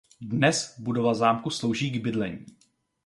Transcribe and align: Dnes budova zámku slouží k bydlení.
Dnes 0.21 0.79
budova 0.79 1.13
zámku 1.13 1.49
slouží 1.49 1.91
k 1.91 2.03
bydlení. 2.03 2.45